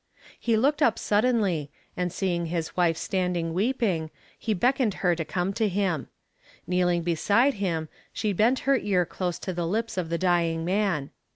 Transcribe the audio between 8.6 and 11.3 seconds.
her ear close to the lips of the dying man.